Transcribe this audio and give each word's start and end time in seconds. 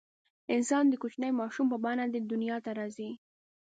انسان 0.55 0.83
د 0.89 0.93
کوچني 1.01 1.29
ماشوم 1.39 1.65
په 1.69 1.77
بڼه 1.83 2.05
دې 2.13 2.19
دنیا 2.31 2.57
ته 2.65 2.71
راځي. 2.79 3.09